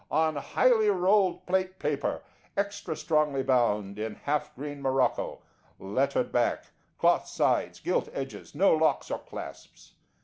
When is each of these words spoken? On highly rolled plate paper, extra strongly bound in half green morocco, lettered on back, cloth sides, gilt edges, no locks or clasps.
On 0.09 0.35
highly 0.35 0.89
rolled 0.89 1.45
plate 1.45 1.77
paper, 1.77 2.23
extra 2.57 2.95
strongly 2.97 3.43
bound 3.43 3.99
in 3.99 4.15
half 4.15 4.55
green 4.55 4.81
morocco, 4.81 5.43
lettered 5.77 6.25
on 6.25 6.31
back, 6.31 6.63
cloth 6.97 7.27
sides, 7.27 7.79
gilt 7.79 8.09
edges, 8.11 8.55
no 8.55 8.73
locks 8.75 9.11
or 9.11 9.19
clasps. 9.19 9.93